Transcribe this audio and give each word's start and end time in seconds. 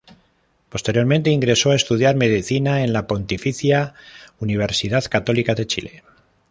Posteriormente 0.69 1.29
ingresó 1.29 1.69
a 1.69 1.75
estudiar 1.75 2.15
Medicina 2.15 2.83
en 2.83 2.91
la 2.91 3.05
Pontificia 3.05 3.93
Universidad 4.39 5.03
Católica 5.07 5.53
de 5.53 5.67
Chile. 5.67 6.03